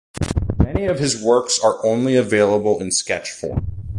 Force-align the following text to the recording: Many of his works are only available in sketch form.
Many 0.57 0.87
of 0.87 0.97
his 0.97 1.21
works 1.23 1.59
are 1.63 1.77
only 1.85 2.15
available 2.15 2.79
in 2.81 2.91
sketch 2.91 3.29
form. 3.29 3.67